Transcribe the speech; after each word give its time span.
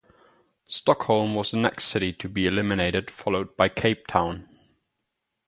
Stockholm 0.67 1.35
was 1.35 1.51
the 1.51 1.57
next 1.57 1.85
city 1.85 2.11
to 2.11 2.27
be 2.27 2.47
eliminated 2.47 3.11
followed 3.11 3.55
by 3.55 3.69
Cape 3.69 4.07
Town. 4.07 4.49